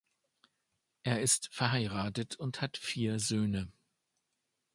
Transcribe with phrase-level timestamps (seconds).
[1.03, 3.71] Er ist verheiratet und hat vier Söhne.